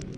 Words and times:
This 0.00 0.08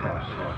process. 0.00 0.48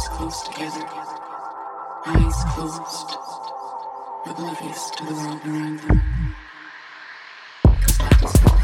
Eyes 0.00 0.08
closed 0.08 0.46
together. 0.46 0.86
Eyes 2.06 2.44
closed. 2.54 3.16
Oblivious 4.24 4.90
to 4.92 5.04
the 5.04 5.12
world 5.12 5.40
around 5.44 5.80
them. 5.80 6.34
Darkness. 7.98 8.59